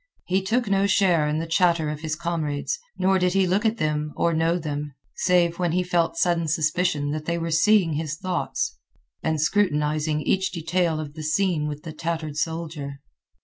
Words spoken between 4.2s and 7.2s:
know them, save when he felt sudden suspicion